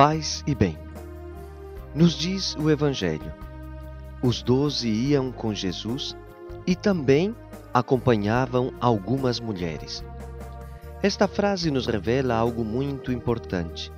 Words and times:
Paz 0.00 0.42
e 0.46 0.54
bem. 0.54 0.78
Nos 1.94 2.14
diz 2.14 2.56
o 2.56 2.70
Evangelho: 2.70 3.30
os 4.22 4.40
doze 4.40 4.88
iam 4.88 5.30
com 5.30 5.52
Jesus 5.52 6.16
e 6.66 6.74
também 6.74 7.36
acompanhavam 7.74 8.72
algumas 8.80 9.38
mulheres. 9.38 10.02
Esta 11.02 11.28
frase 11.28 11.70
nos 11.70 11.86
revela 11.86 12.34
algo 12.34 12.64
muito 12.64 13.12
importante. 13.12 13.92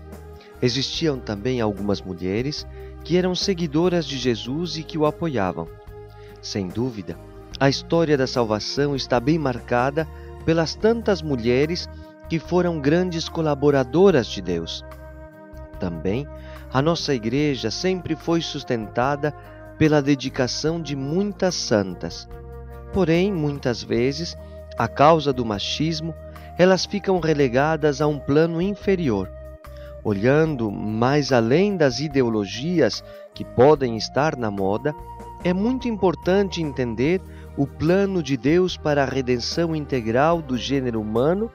Existiam 0.60 1.20
também 1.20 1.60
algumas 1.60 2.02
mulheres 2.02 2.66
que 3.04 3.16
eram 3.16 3.32
seguidoras 3.32 4.04
de 4.04 4.18
Jesus 4.18 4.76
e 4.76 4.82
que 4.82 4.98
o 4.98 5.06
apoiavam. 5.06 5.68
Sem 6.40 6.66
dúvida, 6.66 7.16
a 7.60 7.68
história 7.68 8.18
da 8.18 8.26
salvação 8.26 8.96
está 8.96 9.20
bem 9.20 9.38
marcada 9.38 10.08
pelas 10.44 10.74
tantas 10.74 11.22
mulheres 11.22 11.88
que 12.28 12.40
foram 12.40 12.80
grandes 12.80 13.28
colaboradoras 13.28 14.26
de 14.26 14.42
Deus. 14.42 14.84
Também, 15.82 16.28
a 16.72 16.80
nossa 16.80 17.12
igreja 17.12 17.68
sempre 17.68 18.14
foi 18.14 18.40
sustentada 18.40 19.34
pela 19.76 20.00
dedicação 20.00 20.80
de 20.80 20.94
muitas 20.94 21.56
santas. 21.56 22.28
Porém, 22.92 23.32
muitas 23.32 23.82
vezes, 23.82 24.36
a 24.78 24.86
causa 24.86 25.32
do 25.32 25.44
machismo, 25.44 26.14
elas 26.56 26.86
ficam 26.86 27.18
relegadas 27.18 28.00
a 28.00 28.06
um 28.06 28.16
plano 28.16 28.62
inferior. 28.62 29.28
Olhando 30.04 30.70
mais 30.70 31.32
além 31.32 31.76
das 31.76 31.98
ideologias 31.98 33.02
que 33.34 33.44
podem 33.44 33.96
estar 33.96 34.36
na 34.36 34.52
moda, 34.52 34.94
é 35.42 35.52
muito 35.52 35.88
importante 35.88 36.62
entender 36.62 37.20
o 37.56 37.66
plano 37.66 38.22
de 38.22 38.36
Deus 38.36 38.76
para 38.76 39.02
a 39.02 39.06
redenção 39.06 39.74
integral 39.74 40.40
do 40.40 40.56
gênero 40.56 41.00
humano 41.00 41.50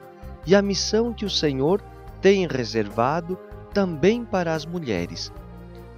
e 0.46 0.54
a 0.54 0.60
missão 0.60 1.14
que 1.14 1.24
o 1.24 1.30
Senhor 1.30 1.80
tem 2.20 2.46
reservado 2.46 3.38
também 3.72 4.24
para 4.24 4.54
as 4.54 4.64
mulheres. 4.64 5.32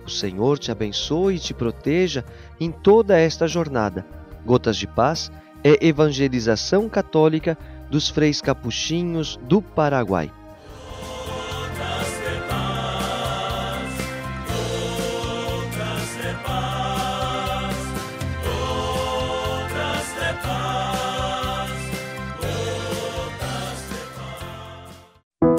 O 0.04 0.10
Senhor 0.10 0.58
te 0.58 0.70
abençoe 0.70 1.36
e 1.36 1.38
te 1.38 1.54
proteja 1.54 2.24
em 2.58 2.70
toda 2.70 3.18
esta 3.18 3.46
jornada. 3.46 4.06
Gotas 4.44 4.76
de 4.76 4.86
Paz 4.86 5.30
é 5.62 5.86
evangelização 5.86 6.88
católica 6.88 7.56
dos 7.90 8.08
freis 8.08 8.40
capuchinhos 8.40 9.38
do 9.42 9.60
Paraguai. 9.60 10.32